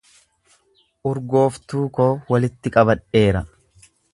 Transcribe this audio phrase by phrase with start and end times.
[1.09, 3.45] Urgooftuu koo walitti qabadheera.